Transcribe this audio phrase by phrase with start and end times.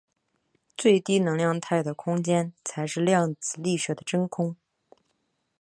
[0.75, 4.55] 最低能量态的空间才是量子力学的真空。